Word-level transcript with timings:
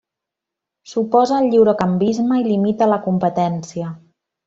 S'oposa 0.93 1.35
al 1.41 1.51
lliurecanvisme 1.53 2.41
i 2.43 2.49
limita 2.51 2.91
la 2.93 3.01
competència. 3.09 3.97